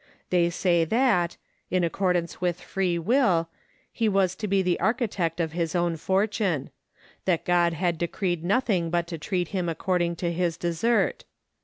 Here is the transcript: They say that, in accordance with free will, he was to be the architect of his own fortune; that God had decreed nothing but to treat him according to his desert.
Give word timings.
They 0.31 0.49
say 0.49 0.83
that, 0.83 1.37
in 1.69 1.83
accordance 1.83 2.41
with 2.41 2.59
free 2.59 2.97
will, 2.97 3.49
he 3.91 4.09
was 4.09 4.33
to 4.37 4.47
be 4.47 4.63
the 4.63 4.79
architect 4.79 5.39
of 5.39 5.51
his 5.51 5.75
own 5.75 5.95
fortune; 5.95 6.71
that 7.25 7.45
God 7.45 7.73
had 7.73 7.99
decreed 7.99 8.43
nothing 8.43 8.89
but 8.89 9.05
to 9.09 9.19
treat 9.19 9.49
him 9.49 9.69
according 9.69 10.15
to 10.15 10.33
his 10.33 10.57
desert. 10.57 11.23